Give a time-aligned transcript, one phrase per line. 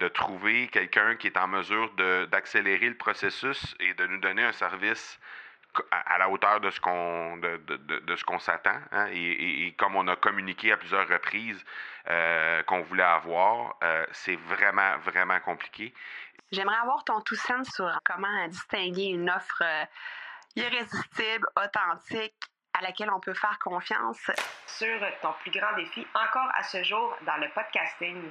[0.00, 1.92] de trouver quelqu'un qui est en mesure
[2.30, 5.18] d'accélérer le processus et de nous donner un service
[5.90, 8.78] à, la hauteur de ce qu'on de, de, ce qu'on s'attend.
[8.92, 11.64] Hein, et, comme on a communiqué à plusieurs reprises
[12.08, 15.94] euh, qu'on voulait avoir, euh, c'est vraiment, vraiment compliqué.
[16.50, 19.84] J'aimerais avoir ton tout sens sur comment distinguer une offre euh,
[20.56, 22.34] irrésistible, authentique,
[22.72, 24.30] à laquelle on peut faire confiance.
[24.66, 28.30] Sur ton plus grand défi encore à ce jour dans le podcasting.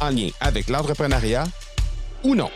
[0.00, 1.44] en lien avec l'entrepreneuriat
[2.22, 2.50] ou non.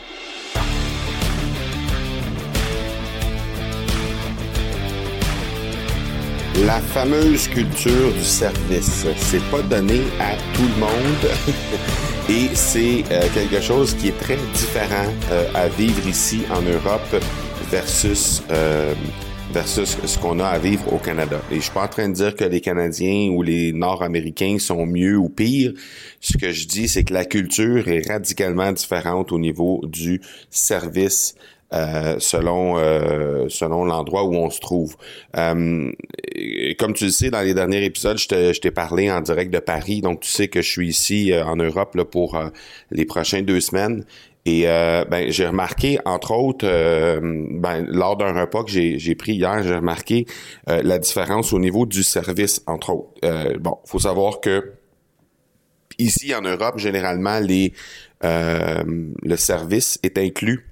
[6.66, 11.32] La fameuse culture du service, c'est pas donné à tout le monde
[12.28, 17.24] et c'est euh, quelque chose qui est très différent euh, à vivre ici en Europe
[17.70, 18.92] versus euh,
[19.52, 21.40] versus ce qu'on a à vivre au Canada.
[21.50, 24.86] Et je suis pas en train de dire que les Canadiens ou les Nord-Américains sont
[24.86, 25.72] mieux ou pires.
[26.20, 31.34] Ce que je dis, c'est que la culture est radicalement différente au niveau du service
[31.74, 34.96] euh, selon euh, selon l'endroit où on se trouve.
[35.36, 35.92] Euh,
[36.78, 40.00] comme tu le sais, dans les derniers épisodes, je t'ai parlé en direct de Paris,
[40.00, 42.40] donc tu sais que je suis ici en Europe pour
[42.90, 44.04] les prochaines deux semaines.
[44.48, 44.62] Et
[45.10, 50.26] ben, j'ai remarqué, entre autres, ben, lors d'un repas que j'ai pris hier, j'ai remarqué
[50.66, 53.58] la différence au niveau du service, entre autres.
[53.58, 54.72] bon, faut savoir que
[55.98, 57.72] ici en Europe, généralement, les
[58.22, 60.68] le service est inclus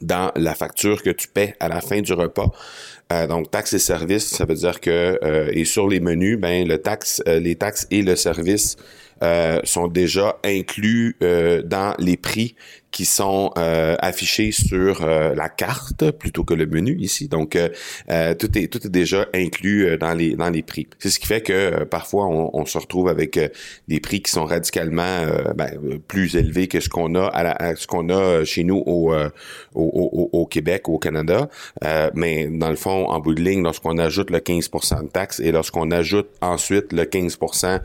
[0.00, 2.50] dans la facture que tu paies à la fin du repas.
[3.12, 6.66] Euh, donc taxes et services, ça veut dire que euh, et sur les menus, ben
[6.66, 8.76] le taxe, euh, les taxes et le service
[9.64, 11.16] sont déjà inclus
[11.64, 12.54] dans les prix
[12.96, 17.28] qui sont euh, affichés sur euh, la carte plutôt que le menu ici.
[17.28, 17.68] Donc euh,
[18.34, 20.86] tout est tout est déjà inclus dans les dans les prix.
[20.98, 23.38] C'est ce qui fait que parfois on, on, se retrouve avec
[23.86, 25.78] des prix qui sont radicalement ben,
[26.08, 29.20] plus élevés que ce qu'on a à, ce qu'on a chez nous au, au,
[29.74, 31.50] au, au Québec au Canada.
[32.14, 35.52] mais dans le fond, en bout de ligne, lorsqu'on ajoute le 15% de taxes et
[35.52, 37.80] lorsqu'on ajoute ensuite le 15%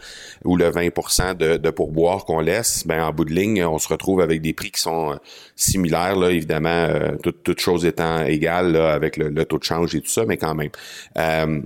[0.46, 4.22] ou le 20% de, pourboire qu'on laisse, ben en bout de ligne, on se retrouve
[4.22, 5.16] avec des prix qui sont euh,
[5.56, 10.10] similaires, là, évidemment, euh, toutes choses étant égales avec le, taux de change et tout
[10.10, 10.72] ça, mais quand même.
[11.18, 11.62] Euh,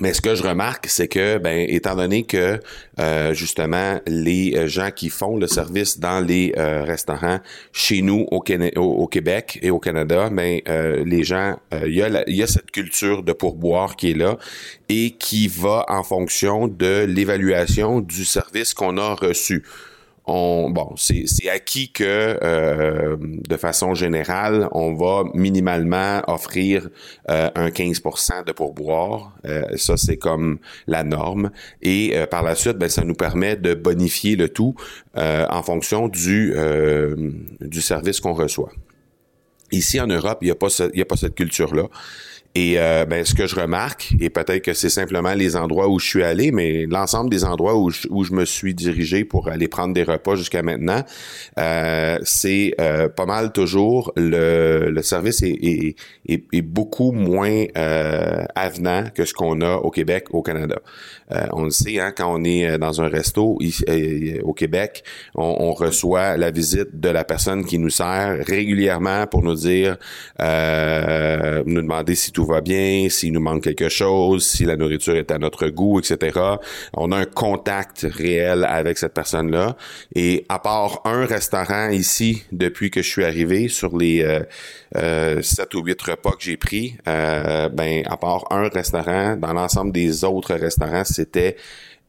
[0.00, 2.58] mais ce que je remarque, c'est que, ben, étant donné que
[3.32, 7.40] justement les gens qui font le service dans les restaurants
[7.72, 12.70] chez nous au, Québec et au Canada, ben, les gens, il y, y a cette
[12.70, 14.38] culture de pourboire qui est là
[14.88, 19.62] et qui va en fonction de l'évaluation du service qu'on a reçu
[20.34, 26.88] on, bon, c'est acquis que euh, de façon générale, on va minimalement offrir
[27.28, 29.36] euh, un 15% de pourboire.
[29.44, 31.50] Euh, ça, c'est comme la norme.
[31.82, 34.74] Et par la suite, ben, ça nous permet de bonifier le tout
[35.14, 36.54] en fonction du,
[37.60, 38.72] du service qu'on reçoit.
[39.70, 41.88] Ici en Europe, il n'y a, pas a pas cette culture-là.
[42.54, 45.98] Et euh, ben, ce que je remarque, et peut-être que c'est simplement les endroits où
[45.98, 49.48] je suis allé, mais l'ensemble des endroits où je, où je me suis dirigé pour
[49.48, 51.02] aller prendre des repas jusqu'à maintenant,
[51.58, 55.96] euh, c'est euh, pas mal toujours le, le service est, est,
[56.28, 57.64] est, beaucoup moins
[58.54, 60.76] avenant que ce qu'on a au Québec, au Canada.
[61.52, 63.58] on le sait, hein, quand on est dans un resto
[64.42, 65.04] au Québec,
[65.34, 69.96] on, on, reçoit la visite de la personne qui nous sert régulièrement pour nous dire,
[70.38, 75.30] nous demander si tout va bien, s'il nous manque quelque chose, si la nourriture est
[75.30, 76.38] à notre goût, etc.
[76.94, 79.76] On a un contact réel avec cette personne-là.
[80.14, 84.40] Et à part un restaurant ici, depuis que je suis arrivé, sur les euh,
[84.96, 89.52] euh, sept ou huit repas que j'ai pris, euh, ben à part un restaurant, dans
[89.52, 91.56] l'ensemble des autres restaurants, c'était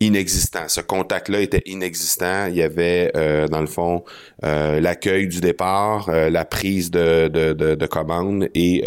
[0.05, 0.67] inexistant.
[0.67, 2.47] Ce contact-là était inexistant.
[2.47, 4.03] Il y avait, euh, dans le fond,
[4.43, 8.83] euh, l'accueil du départ, euh, la prise de, de, de, commande et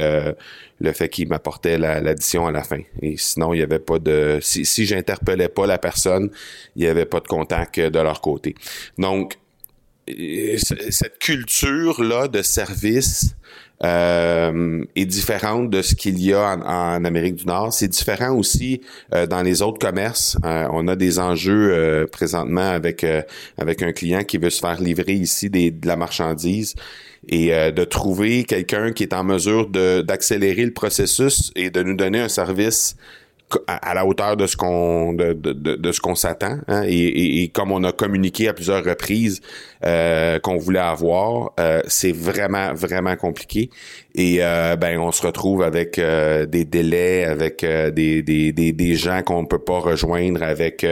[0.78, 2.80] le fait qu'il m'apportait l'addition à la fin.
[3.00, 4.38] Et sinon, il n'y avait pas de...
[4.42, 6.30] Si, si j'interpellais pas la personne,
[6.74, 8.54] il n'y avait pas de contact de leur côté.
[8.98, 9.38] Donc,
[10.08, 13.34] cette culture-là de service
[13.84, 17.74] euh, est différente de ce qu'il y a en, Amérique du Nord.
[17.74, 18.80] C'est différent aussi
[19.14, 20.38] euh, dans les autres commerces.
[20.44, 23.04] Euh, on a des enjeux présentement avec
[23.58, 26.74] avec un client qui veut se faire livrer ici de la marchandise
[27.28, 32.20] et de trouver quelqu'un qui est en mesure d'accélérer le processus et de nous donner
[32.20, 32.96] un service
[33.68, 37.84] à, la hauteur de ce qu'on de, de, ce qu'on s'attend hein, et, comme on
[37.84, 39.40] a communiqué à plusieurs reprises
[39.84, 43.70] euh, qu'on voulait avoir euh, c'est vraiment vraiment compliqué
[44.16, 49.22] et euh, ben on se retrouve avec des délais, avec des, des, des, des, gens
[49.22, 50.86] qu'on ne peut pas rejoindre, avec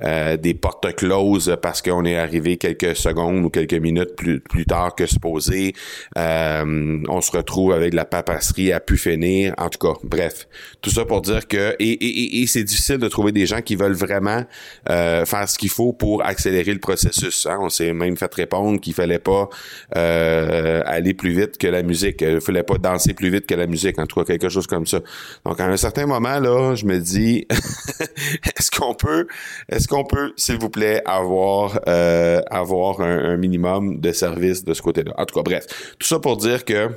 [0.00, 4.94] des portes closes parce qu'on est arrivé quelques secondes ou quelques minutes plus, plus tard
[4.94, 5.74] que supposé.
[6.14, 9.52] on se retrouve avec de la papasserie à pu finir.
[9.58, 10.46] En tout cas, bref,
[10.80, 13.92] tout ça pour dire que et, et c'est difficile de trouver des gens qui veulent
[13.92, 14.44] vraiment
[14.86, 17.46] faire ce qu'il faut pour accélérer le processus.
[17.46, 17.58] Hein.
[17.60, 19.48] On s'est même fait répondre qu'il fallait pas
[19.92, 22.22] aller plus vite que la musique.
[22.22, 24.86] Il fallait pas danser plus vite que la musique, en tout cas quelque chose comme
[24.86, 25.00] ça.
[25.44, 29.26] Donc à un certain moment là, je me dis, est-ce qu'on peut,
[29.68, 34.82] est-ce qu'on peut, s'il vous plaît, avoir euh, avoir un, minimum de service de ce
[34.82, 35.12] côté-là?
[35.16, 35.66] En tout cas, bref,
[35.98, 36.90] tout ça pour dire que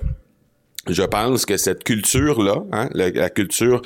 [0.89, 3.81] je pense que cette culture là, hein, la, culture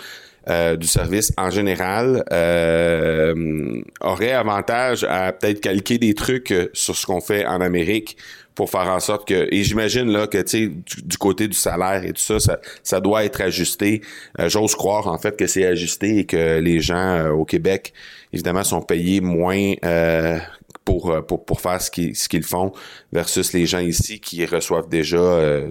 [0.50, 7.06] euh, du service en général euh, aurait avantage à peut-être calquer des trucs sur ce
[7.06, 8.18] qu'on fait en Amérique
[8.58, 10.72] pour faire en sorte que et j'imagine là que tu sais
[11.04, 14.02] du, côté du salaire et tout ça ça, ça doit être ajusté.
[14.40, 17.94] Euh, j'ose croire en fait que c'est ajusté et que les gens euh, au Québec
[18.34, 20.40] évidemment sont payés moins euh,
[20.88, 22.72] pour, pour, pour faire ce qu'ils ce qu'ils font
[23.12, 25.20] versus les gens ici qui reçoivent déjà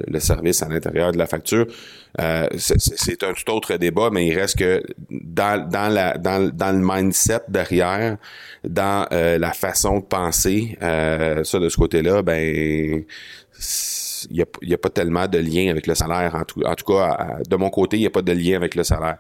[0.07, 1.67] le service à l'intérieur de la facture.
[2.57, 6.83] C'est un tout autre débat mais il reste que dans dans la dans, dans le
[6.83, 8.19] mindset derrière
[8.69, 13.05] dans euh, la façon de penser, euh, ça de ce côté-là, ben
[14.31, 16.35] il n'y a, pas tellement de lien avec le salaire.
[16.35, 19.17] En tout, cas, de mon côté, il n'y a pas de lien avec le salaire.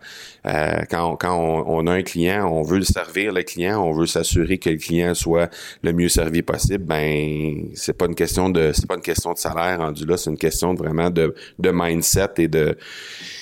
[0.47, 3.93] Euh, quand on, quand on, a un client, on veut le servir, le client, on
[3.93, 5.51] veut s'assurer que le client soit
[5.83, 6.85] le mieux servi possible.
[6.85, 10.31] Ben, c'est pas une question de, c'est pas une question de salaire rendu là, c'est
[10.31, 12.77] une question vraiment de, de mindset et de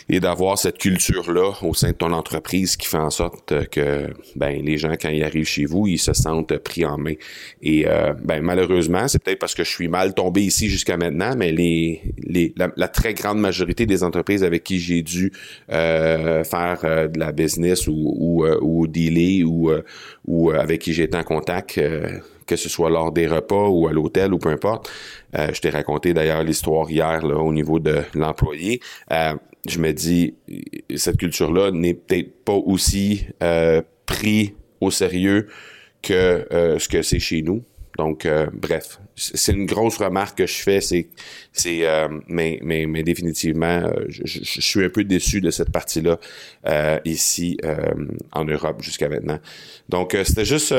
[0.09, 4.63] et d'avoir cette culture-là au sein de ton entreprise qui fait en sorte que ben
[4.65, 7.15] les gens, quand ils arrivent chez vous, ils se sentent pris en main.
[7.63, 11.35] Et euh, ben malheureusement, c'est peut-être parce que je suis mal tombé ici jusqu'à maintenant,
[11.37, 15.33] mais les, les la, très grande majorité des entreprises avec qui j'ai dû
[15.73, 19.71] euh, faire euh, de la business ou ou, ou dealer ou
[20.27, 21.81] ou avec qui j'ai été en contact
[22.47, 24.91] que ce soit lors des repas ou à l'hôtel ou peu importe.
[25.35, 28.81] je t'ai raconté d'ailleurs l'histoire hier là, au niveau de l'employé
[29.69, 30.35] je me dis,
[30.95, 35.49] cette culture-là n'est peut-être pas aussi euh, pris au sérieux
[36.03, 37.63] que euh, ce que c'est chez nous.
[37.97, 41.09] Donc, euh, bref, c'est une grosse remarque que je fais, c'est,
[41.53, 45.71] c'est, euh, mais, mais, mais définitivement, euh, je, je, suis un peu déçu de cette
[45.71, 46.19] partie-là
[47.05, 47.59] ici
[48.33, 49.39] en Europe jusqu'à maintenant.
[49.89, 50.75] Donc, c'était juste,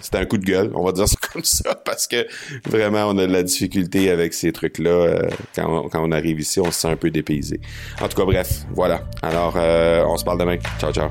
[0.00, 2.26] c'était un coup de gueule, on va dire ça comme ça, parce que
[2.64, 5.28] vraiment, on a de la difficulté avec ces trucs-là.
[5.54, 7.60] quand, on, quand on arrive ici, on se sent un peu dépaysé.
[8.00, 9.04] En tout cas, bref, voilà.
[9.22, 10.58] Alors, on se parle demain.
[10.78, 11.10] Ciao, ciao.